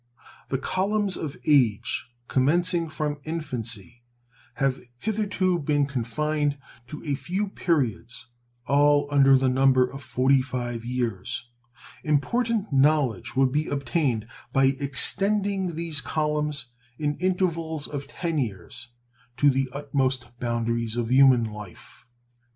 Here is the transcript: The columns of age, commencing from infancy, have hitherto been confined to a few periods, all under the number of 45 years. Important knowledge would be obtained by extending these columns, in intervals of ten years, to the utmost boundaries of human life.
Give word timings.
The 0.49 0.57
columns 0.57 1.15
of 1.15 1.37
age, 1.45 2.07
commencing 2.27 2.89
from 2.89 3.19
infancy, 3.23 4.01
have 4.55 4.79
hitherto 4.97 5.59
been 5.59 5.85
confined 5.85 6.57
to 6.87 7.03
a 7.05 7.13
few 7.13 7.49
periods, 7.49 8.25
all 8.65 9.07
under 9.13 9.37
the 9.37 9.47
number 9.47 9.85
of 9.87 10.01
45 10.01 10.83
years. 10.83 11.47
Important 12.03 12.73
knowledge 12.73 13.35
would 13.35 13.51
be 13.51 13.67
obtained 13.67 14.25
by 14.51 14.73
extending 14.79 15.75
these 15.75 16.01
columns, 16.01 16.65
in 16.97 17.15
intervals 17.17 17.85
of 17.87 18.07
ten 18.07 18.39
years, 18.39 18.87
to 19.37 19.51
the 19.51 19.69
utmost 19.71 20.31
boundaries 20.39 20.95
of 20.95 21.11
human 21.11 21.43
life. 21.43 22.07